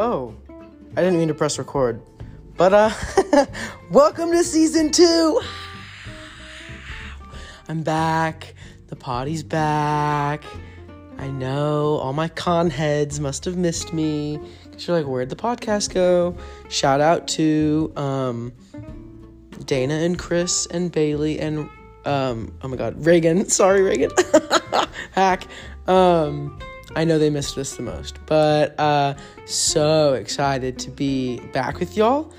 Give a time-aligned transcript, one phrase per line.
[0.00, 0.32] Oh,
[0.96, 2.00] I didn't mean to press record.
[2.56, 3.46] But, uh,
[3.90, 5.40] welcome to season two.
[7.68, 8.54] I'm back.
[8.86, 10.44] The poddy's back.
[11.18, 14.38] I know all my con heads must have missed me.
[14.70, 16.36] Cause you're like, where'd the podcast go?
[16.68, 18.52] Shout out to um,
[19.64, 21.68] Dana and Chris and Bailey and
[22.04, 23.48] um, oh my god, Reagan.
[23.48, 24.12] Sorry, Reagan.
[25.10, 25.48] Hack.
[25.88, 26.56] Um,
[26.96, 31.96] I know they missed us the most, but uh, so excited to be back with
[31.96, 32.32] y'all.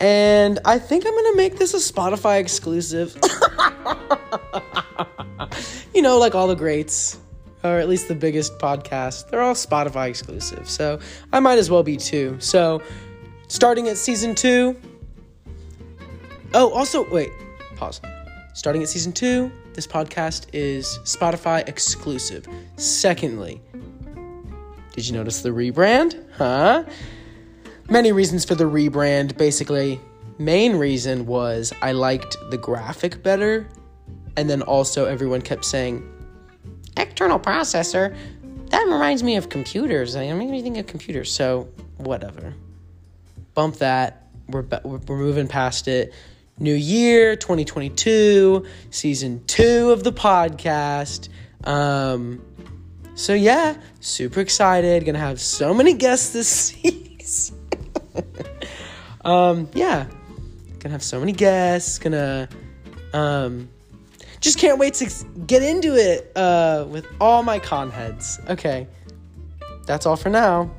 [0.00, 3.14] And I think I'm gonna make this a Spotify exclusive.
[5.94, 7.18] you know, like all the greats,
[7.62, 10.68] or at least the biggest podcasts, they're all Spotify exclusive.
[10.68, 10.98] So
[11.32, 12.36] I might as well be too.
[12.40, 12.82] So
[13.48, 14.76] starting at season two.
[16.52, 17.30] Oh, also, wait,
[17.76, 18.00] pause.
[18.52, 22.46] Starting at season two, this podcast is Spotify exclusive.
[22.76, 23.60] Secondly,
[24.92, 26.24] did you notice the rebrand?
[26.36, 26.84] Huh?
[27.90, 29.36] Many reasons for the rebrand.
[29.36, 30.00] Basically,
[30.38, 33.68] main reason was I liked the graphic better.
[34.36, 36.08] And then also everyone kept saying,
[36.96, 38.16] external processor.
[38.70, 40.16] That reminds me of computers.
[40.16, 41.32] I makes me think of computers.
[41.32, 42.54] So, whatever.
[43.54, 44.28] Bump that.
[44.48, 46.12] We're, we're moving past it.
[46.58, 51.28] New year, 2022, season two of the podcast.
[51.64, 52.44] Um,
[53.16, 55.04] so yeah, super excited.
[55.04, 57.58] Gonna have so many guests this season.
[59.24, 60.06] um, yeah,
[60.78, 61.98] gonna have so many guests.
[61.98, 62.48] Gonna,
[63.12, 63.68] um,
[64.40, 65.12] just can't wait to
[65.48, 68.38] get into it uh, with all my con heads.
[68.48, 68.86] Okay,
[69.86, 70.70] that's all for now.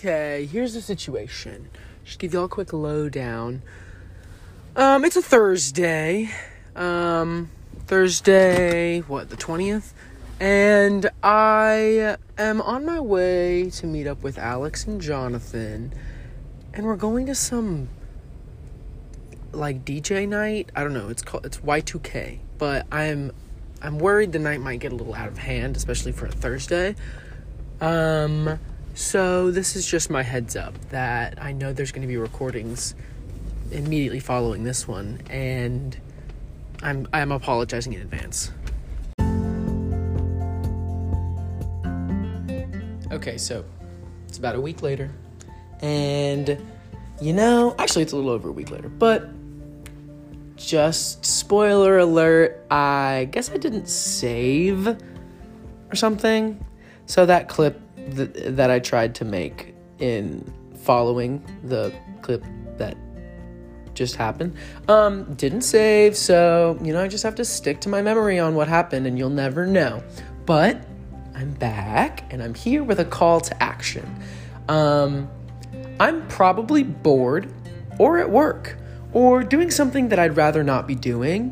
[0.00, 1.68] Okay, here's the situation.
[2.06, 3.60] Just give y'all a quick lowdown.
[4.74, 6.30] Um, it's a Thursday.
[6.74, 7.50] Um,
[7.84, 9.92] Thursday, what, the 20th?
[10.40, 15.92] And I am on my way to meet up with Alex and Jonathan.
[16.72, 17.90] And we're going to some
[19.52, 20.70] like DJ night.
[20.74, 21.10] I don't know.
[21.10, 22.38] It's called it's Y2K.
[22.56, 23.32] But I'm
[23.82, 26.96] I'm worried the night might get a little out of hand, especially for a Thursday.
[27.82, 28.58] Um
[29.00, 32.94] so, this is just my heads up that I know there's going to be recordings
[33.72, 35.96] immediately following this one, and
[36.82, 38.52] I'm, I'm apologizing in advance.
[43.10, 43.64] Okay, so
[44.28, 45.10] it's about a week later,
[45.80, 46.62] and
[47.22, 49.30] you know, actually, it's a little over a week later, but
[50.56, 56.62] just spoiler alert, I guess I didn't save or something.
[57.06, 57.80] So that clip
[58.14, 60.52] th- that I tried to make in
[60.82, 62.44] following the clip
[62.78, 62.96] that
[63.94, 64.56] just happened.
[64.88, 68.54] Um didn't save so you know i just have to stick to my memory on
[68.54, 70.02] what happened and you'll never know.
[70.46, 70.82] But
[71.34, 74.08] i'm back and i'm here with a call to action.
[74.68, 75.28] Um
[75.98, 77.52] i'm probably bored
[77.98, 78.78] or at work
[79.12, 81.50] or doing something that i'd rather not be doing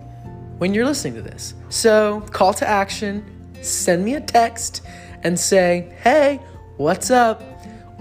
[0.59, 1.54] when you're listening to this.
[1.69, 3.25] So call to action
[3.60, 4.82] send me a text
[5.23, 6.41] and say, hey,
[6.77, 7.43] what's up?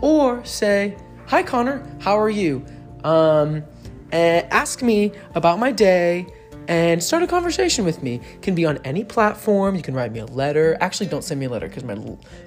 [0.02, 2.66] Or say, hi, Connor, how are you?
[3.04, 3.64] Um,
[4.12, 6.28] and ask me about my day
[6.68, 8.22] and start a conversation with me.
[8.42, 9.76] Can be on any platform.
[9.76, 10.78] You can write me a letter.
[10.82, 11.96] Actually, don't send me a letter because my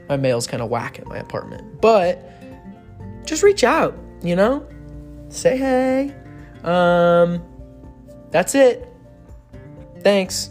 [0.09, 1.81] my mail's kind of whack at my apartment.
[1.81, 2.31] But
[3.25, 3.97] just reach out.
[4.23, 4.67] You know,
[5.29, 6.15] say hey.
[6.63, 7.43] Um,
[8.31, 8.87] that's it.
[10.01, 10.51] Thanks.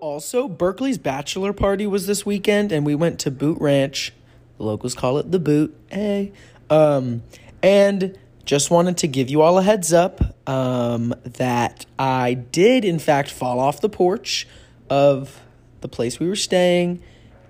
[0.00, 4.12] Also, Berkeley's bachelor party was this weekend, and we went to Boot Ranch.
[4.58, 5.76] The locals call it the Boot.
[5.90, 6.32] Hey.
[6.68, 7.22] Um,
[7.62, 12.98] and just wanted to give you all a heads up um, that I did, in
[12.98, 14.46] fact, fall off the porch
[14.88, 15.40] of
[15.80, 17.02] the place we were staying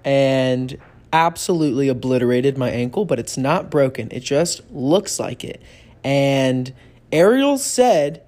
[0.04, 0.78] and
[1.12, 4.08] absolutely obliterated my ankle, but it's not broken.
[4.10, 5.62] It just looks like it.
[6.04, 6.72] And
[7.12, 8.22] Ariel said,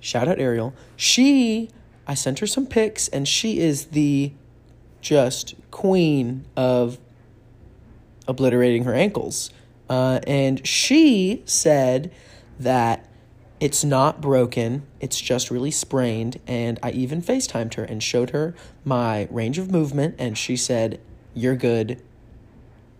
[0.00, 1.70] shout out Ariel, she
[2.10, 4.32] I sent her some pics, and she is the
[5.00, 6.98] just queen of
[8.26, 9.50] obliterating her ankles.
[9.88, 12.10] Uh, and she said
[12.58, 13.08] that
[13.60, 16.40] it's not broken, it's just really sprained.
[16.48, 21.00] And I even FaceTimed her and showed her my range of movement, and she said,
[21.32, 22.02] You're good.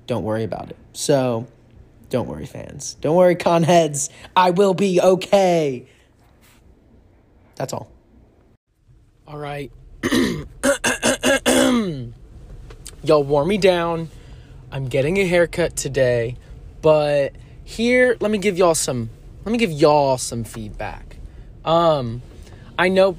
[0.06, 0.76] Don't worry about it.
[0.92, 1.48] So,
[2.10, 2.94] don't worry, fans.
[3.00, 4.08] Don't worry, con heads.
[4.36, 5.88] I will be okay.
[7.56, 7.90] That's all.
[9.30, 9.70] All right.
[13.04, 14.08] Y'all wore me down.
[14.72, 16.36] I'm getting a haircut today,
[16.82, 19.08] but here, let me give y'all some
[19.44, 21.18] let me give y'all some feedback.
[21.64, 22.22] Um
[22.76, 23.16] I know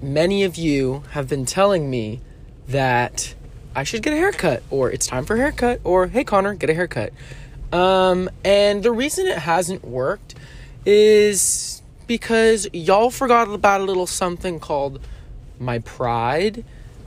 [0.00, 2.20] many of you have been telling me
[2.68, 3.34] that
[3.74, 6.70] I should get a haircut, or it's time for a haircut, or hey, Connor, get
[6.70, 7.12] a haircut.
[7.72, 10.36] Um, and the reason it hasn't worked
[10.86, 15.00] is because y'all forgot about a little something called
[15.60, 16.64] my pride.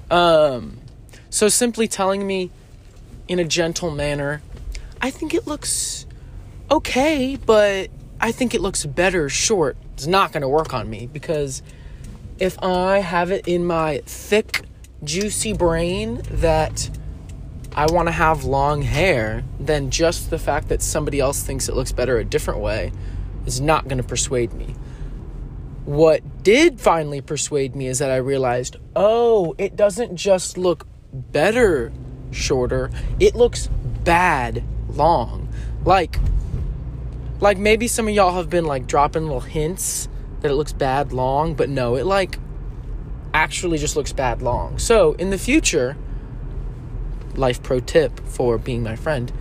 [0.09, 0.77] Um,
[1.29, 2.51] so simply telling me
[3.27, 4.41] in a gentle manner,
[5.01, 6.05] I think it looks
[6.71, 7.89] okay, but
[8.21, 9.75] I think it looks better short.
[9.95, 11.61] It's not going to work on me because
[12.39, 14.61] if I have it in my thick,
[15.03, 16.89] juicy brain that
[17.75, 21.75] I want to have long hair, then just the fact that somebody else thinks it
[21.75, 22.91] looks better a different way
[23.45, 24.75] is not going to persuade me.
[25.85, 31.91] What did finally persuade me is that I realized, oh, it doesn't just look better
[32.31, 32.89] shorter,
[33.19, 33.67] it looks
[34.03, 35.49] bad long.
[35.83, 36.19] Like,
[37.39, 40.07] like maybe some of y'all have been like dropping little hints
[40.41, 42.39] that it looks bad long, but no, it like
[43.33, 44.77] actually just looks bad long.
[44.77, 45.97] So in the future,
[47.35, 49.31] life pro tip for being my friend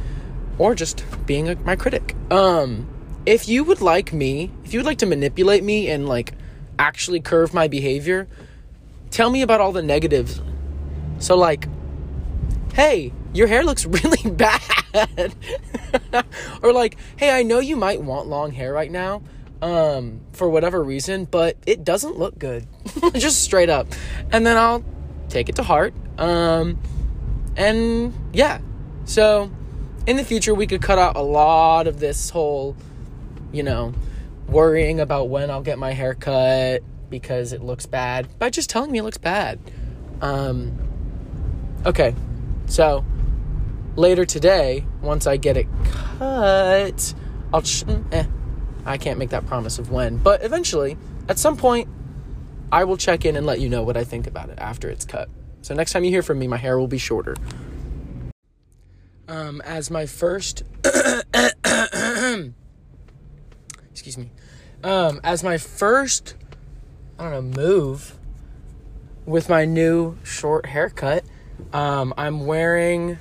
[0.59, 2.17] or just being a, my critic.
[2.31, 2.89] Um,
[3.27, 6.35] if you would like me, if you would like to manipulate me and like
[6.79, 8.29] actually curve my behavior,
[9.11, 10.41] tell me about all the negatives.
[11.19, 11.69] So like,
[12.75, 15.35] hey, your hair looks really bad.
[16.63, 19.23] or like, hey, I know you might want long hair right now,
[19.63, 22.67] um, for whatever reason, but it doesn't look good.
[23.15, 23.87] Just straight up.
[24.33, 24.85] And then I'll
[25.29, 25.95] take it to heart.
[26.19, 26.79] Um,
[27.57, 28.61] and yeah,
[29.05, 29.51] so
[30.07, 32.77] in the future, we could cut out a lot of this whole,
[33.53, 33.93] you know,
[34.49, 38.91] worrying about when I'll get my hair cut because it looks bad by just telling
[38.91, 39.59] me it looks bad.
[40.21, 40.77] Um,
[41.85, 42.15] okay,
[42.67, 43.05] so
[43.97, 45.67] later today, once I get it
[46.19, 47.15] cut,
[47.53, 47.63] I'll.
[48.13, 48.25] Eh,
[48.85, 50.97] I can't make that promise of when, but eventually,
[51.29, 51.89] at some point,
[52.73, 55.05] I will check in and let you know what I think about it after it's
[55.05, 55.29] cut.
[55.61, 57.37] So next time you hear from me, my hair will be shorter.
[59.29, 60.65] Um, as my first,
[64.03, 64.33] excuse me,
[64.83, 66.35] um, as my first,
[67.17, 68.19] I don't know, move
[69.25, 71.23] with my new short haircut,
[71.73, 73.17] um, I'm wearing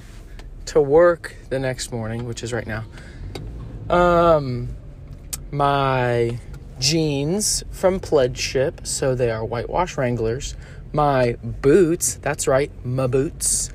[0.65, 2.85] to work the next morning, which is right now.
[3.91, 4.69] Um,
[5.51, 6.39] my
[6.79, 10.55] jeans from Pledship, so they are whitewash Wranglers
[10.93, 12.15] my boots.
[12.15, 13.71] That's right, my boots.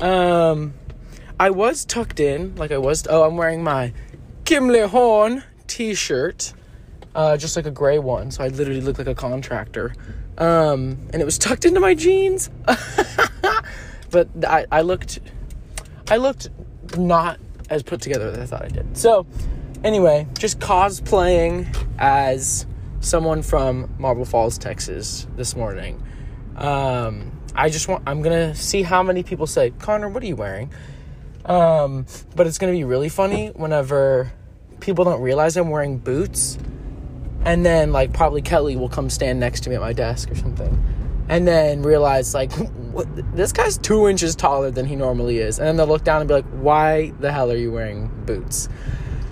[0.00, 0.72] Um,
[1.38, 3.06] I was tucked in, like I was.
[3.06, 3.92] Oh, I'm wearing my
[4.44, 6.52] Kimley Horn T-shirt,
[7.14, 8.30] uh, just like a gray one.
[8.30, 9.94] So I literally look like a contractor.
[10.36, 12.50] Um, and it was tucked into my jeans.
[14.10, 15.20] but I, I looked,
[16.10, 16.48] I looked
[16.96, 17.38] not
[17.70, 18.96] as put together as I thought I did.
[18.96, 19.26] So,
[19.84, 21.66] anyway, just cosplaying
[21.98, 22.66] as
[23.00, 26.02] someone from Marble Falls, Texas this morning.
[26.56, 30.26] Um, I just want, I'm going to see how many people say, Connor, what are
[30.26, 30.72] you wearing?
[31.44, 32.06] Um,
[32.36, 34.32] but it's going to be really funny whenever
[34.80, 36.58] people don't realize I'm wearing boots.
[37.44, 40.34] And then, like, probably Kelly will come stand next to me at my desk or
[40.34, 40.84] something.
[41.28, 42.52] And then realize, like,
[42.92, 45.58] what, this guy's two inches taller than he normally is.
[45.58, 48.68] And then they'll look down and be like, why the hell are you wearing boots?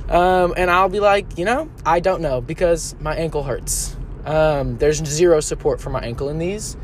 [0.08, 3.96] Um, and I'll be like, you know, I don't know because my ankle hurts.
[4.24, 6.76] Um, there's zero support for my ankle in these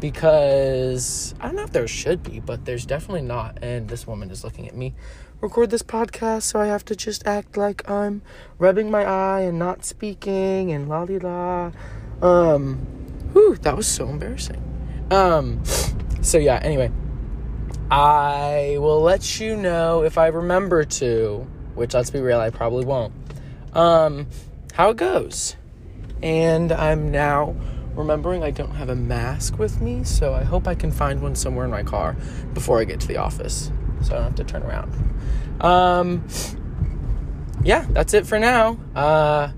[0.00, 3.58] because I don't know if there should be, but there's definitely not.
[3.62, 4.94] And this woman is looking at me
[5.40, 8.22] record this podcast, so I have to just act like I'm
[8.58, 11.72] rubbing my eye and not speaking and la di la.
[12.22, 12.76] Um,
[13.32, 14.62] whew, that was so embarrassing.
[15.10, 15.62] Um,
[16.22, 16.90] so yeah, anyway,
[17.90, 22.84] I will let you know if I remember to, which let's be real, I probably
[22.84, 23.12] won't,
[23.74, 24.26] um,
[24.72, 25.56] how it goes.
[26.22, 27.54] And I'm now
[27.94, 31.34] remembering I don't have a mask with me, so I hope I can find one
[31.34, 32.16] somewhere in my car
[32.54, 33.70] before I get to the office,
[34.02, 34.92] so I don't have to turn around.
[35.60, 36.26] Um,
[37.62, 38.78] yeah, that's it for now.
[38.94, 39.50] Uh,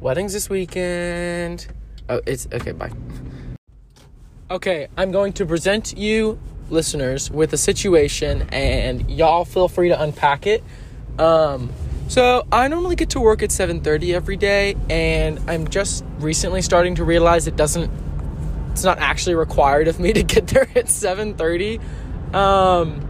[0.00, 1.66] weddings this weekend.
[2.08, 2.72] Oh, it's okay.
[2.72, 2.92] Bye.
[4.50, 6.38] Okay, I'm going to present you
[6.70, 10.62] listeners with a situation, and y'all feel free to unpack it.
[11.18, 11.72] Um,
[12.08, 16.94] so I normally get to work at 7:30 every day and I'm just recently starting
[16.94, 17.90] to realize it doesn't
[18.72, 21.80] it's not actually required of me to get there at 7:30.
[22.34, 23.04] Um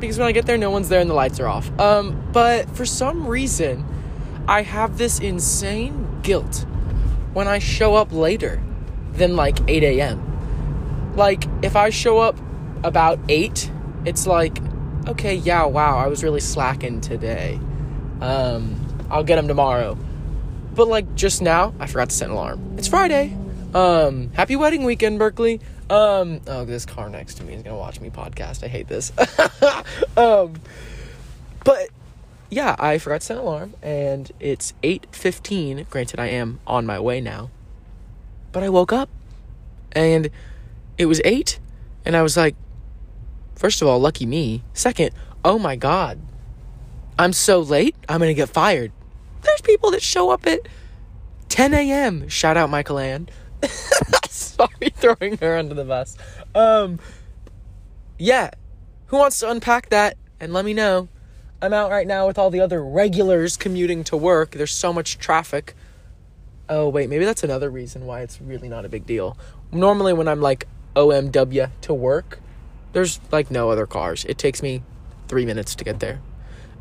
[0.00, 1.70] because when I get there no one's there and the lights are off.
[1.78, 3.84] Um but for some reason
[4.48, 6.66] I have this insane guilt
[7.32, 8.62] when I show up later
[9.12, 11.14] than like 8 a.m.
[11.16, 12.38] Like if I show up
[12.82, 13.70] about 8,
[14.04, 14.58] it's like
[15.08, 17.58] okay, yeah, wow, I was really slacking today.
[18.20, 18.76] Um,
[19.10, 19.98] I'll get them tomorrow.
[20.74, 22.74] But like just now, I forgot to set an alarm.
[22.78, 23.36] It's Friday.
[23.74, 25.60] Um, happy wedding weekend, Berkeley.
[25.88, 28.62] Um, oh, this car next to me is gonna watch me podcast.
[28.62, 29.12] I hate this.
[30.16, 30.54] um,
[31.64, 31.88] but
[32.50, 35.86] yeah, I forgot to set an alarm, and it's eight fifteen.
[35.88, 37.50] Granted, I am on my way now,
[38.52, 39.08] but I woke up,
[39.92, 40.28] and
[40.98, 41.58] it was eight,
[42.04, 42.56] and I was like,
[43.54, 44.62] first of all, lucky me.
[44.74, 45.12] Second,
[45.44, 46.20] oh my god,
[47.18, 47.96] I'm so late.
[48.06, 48.92] I'm gonna get fired.
[49.40, 50.60] There's people that show up at
[51.48, 52.28] 10 a.m.
[52.28, 53.28] Shout out Michael Ann.
[54.28, 56.16] Sorry, throwing her under the bus.
[56.54, 56.98] Um,
[58.18, 58.50] yeah.
[59.06, 61.08] Who wants to unpack that and let me know?
[61.60, 64.50] I'm out right now with all the other regulars commuting to work.
[64.52, 65.74] There's so much traffic.
[66.68, 69.36] Oh, wait, maybe that's another reason why it's really not a big deal.
[69.70, 70.66] Normally, when I'm like
[70.96, 72.40] OMW to work,
[72.92, 74.24] there's like no other cars.
[74.24, 74.82] It takes me
[75.28, 76.20] three minutes to get there.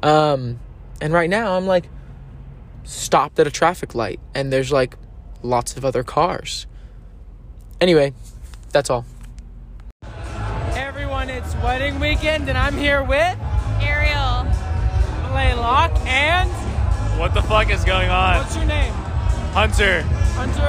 [0.01, 0.59] Um,
[1.00, 1.88] and right now, I'm like
[2.83, 4.95] stopped at a traffic light, and there's like
[5.43, 6.65] lots of other cars.
[7.81, 8.13] Anyway,
[8.71, 9.03] that's all.
[10.03, 13.35] Hey everyone, it's wedding weekend, and I'm here with
[13.81, 14.45] Ariel.
[15.33, 16.50] Laylock and
[17.19, 18.38] What the fuck is going on?
[18.38, 18.93] what's your name?
[19.53, 20.03] Hunter.
[20.03, 20.61] Hunter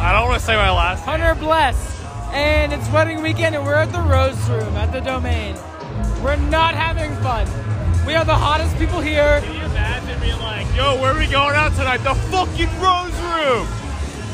[0.00, 1.18] I don't want to say my last name.
[1.18, 1.96] Hunter Bless.
[2.30, 5.56] And it's wedding weekend, and we're at the Rose Room at the Domain.
[6.22, 7.48] We're not having fun.
[8.06, 9.40] We are the hottest people here.
[9.42, 11.98] Can you imagine being like, yo, where are we going out tonight?
[11.98, 13.66] The fucking Rose Room!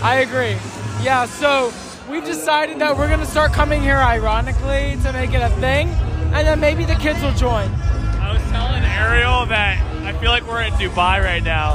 [0.02, 0.58] I agree.
[1.04, 1.70] Yeah, so
[2.10, 5.88] we've decided that we're gonna start coming here ironically to make it a thing,
[6.32, 7.68] and then maybe the kids will join.
[8.22, 11.74] I was telling Ariel that I feel like we're in Dubai right now.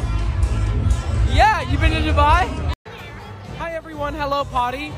[1.32, 2.74] Yeah, you've been to Dubai?
[3.60, 4.92] Hi everyone, hello poddy.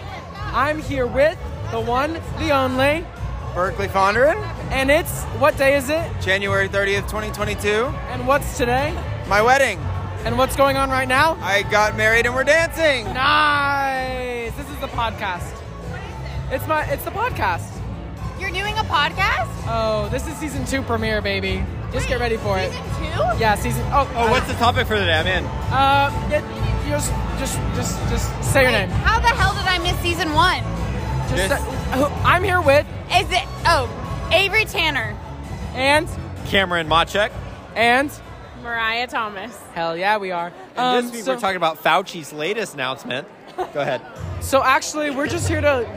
[0.53, 1.37] I'm here with
[1.71, 3.05] the one, the only,
[3.53, 6.09] Berkeley Fondren, and it's what day is it?
[6.21, 7.67] January 30th, 2022.
[8.11, 8.97] And what's today?
[9.27, 9.77] My wedding.
[10.23, 11.35] And what's going on right now?
[11.41, 13.05] I got married and we're dancing.
[13.05, 14.55] Nice.
[14.55, 15.57] This is the podcast.
[16.51, 17.67] It's my it's the podcast.
[18.39, 19.49] You're doing a podcast?
[19.67, 21.63] Oh, this is season two premiere, baby.
[21.91, 22.71] Just get ready for it.
[22.71, 23.39] Season two?
[23.39, 23.83] Yeah, season.
[23.91, 25.23] Oh, Oh, what's the topic for today?
[25.23, 25.37] day?
[25.37, 25.45] I'm in.
[25.45, 28.89] Uh, it, just, just, just, just say your name.
[28.89, 30.61] How the hell did I miss season one?
[31.29, 33.43] Just This- say- I'm here with Is it?
[33.65, 33.89] Oh,
[34.31, 35.15] Avery Tanner.
[35.73, 36.07] and
[36.47, 37.31] Cameron Machek.
[37.75, 38.11] and
[38.61, 39.57] Mariah Thomas.
[39.73, 40.51] hell yeah, we are.
[40.75, 43.27] And Um, this week so, we're talking about Fauci's latest announcement.
[43.73, 44.01] Go ahead.
[44.41, 45.87] so actually, we're just here to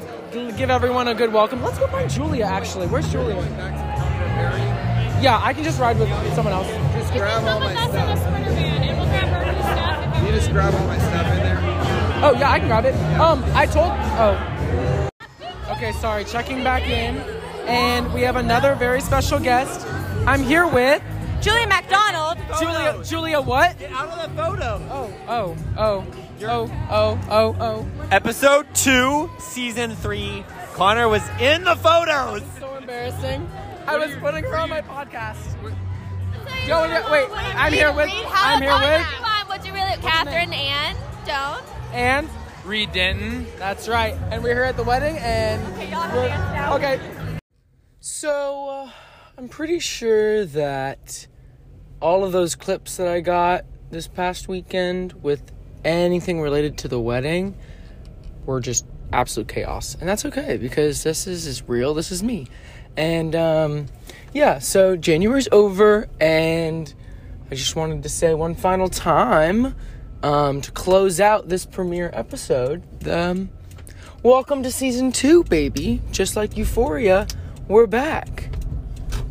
[0.56, 1.62] give everyone a good welcome.
[1.62, 2.44] Let's go find Julia.
[2.44, 3.37] Actually, where's Julia?
[5.23, 6.66] Yeah, I can just ride with someone else.
[6.94, 8.18] Just grab all my stuff.
[10.26, 11.59] You just grab all my stuff in there.
[12.23, 12.94] Oh yeah, I can grab it.
[13.21, 13.92] Um, I told.
[14.18, 15.71] Oh.
[15.76, 16.25] Okay, sorry.
[16.25, 17.16] Checking back in,
[17.66, 19.87] and we have another very special guest.
[20.26, 21.02] I'm here with
[21.44, 22.38] Julie McDonald.
[22.58, 23.04] Julia.
[23.04, 23.78] Julia, what?
[23.78, 24.80] Get out of the photo.
[24.90, 26.06] Oh, oh, oh,
[26.40, 28.08] oh, oh, oh, oh.
[28.10, 30.42] Episode two, season three.
[30.72, 32.42] Connor was in the photos.
[32.58, 33.46] So embarrassing.
[33.86, 35.62] I was putting her on my podcast.
[36.66, 37.28] Yo, yeah, wait.
[37.30, 38.10] I'm here with.
[38.28, 39.06] I'm here with.
[39.06, 40.96] Come on, what's your real Catherine Ann
[41.26, 41.68] Jones?
[41.92, 42.26] And
[42.64, 43.46] Reed Denton.
[43.58, 44.14] that's right.
[44.30, 45.60] And we're here at the wedding, and
[45.90, 46.76] y'all have now.
[46.76, 46.98] okay.
[48.00, 48.90] So uh,
[49.36, 51.26] I'm pretty sure that
[52.04, 55.40] all of those clips that I got this past weekend with
[55.87, 57.56] anything related to the wedding
[58.44, 61.94] were just absolute chaos, and that's okay because this is is real.
[61.94, 62.46] This is me,
[62.94, 63.87] and um,
[64.34, 64.58] yeah.
[64.58, 66.92] So January's over, and
[67.50, 69.75] I just wanted to say one final time
[70.23, 73.08] um, to close out this premiere episode.
[73.08, 73.49] Um,
[74.23, 76.02] welcome to season two, baby.
[76.12, 77.26] Just like Euphoria,
[77.66, 78.50] we're back.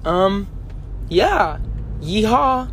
[0.05, 0.47] Um,
[1.07, 1.59] yeah.
[2.05, 2.67] 一哈